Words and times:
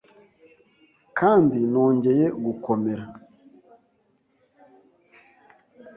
Kandi 1.19 1.55
nongeye 1.71 2.25
gukomera: 2.43 3.05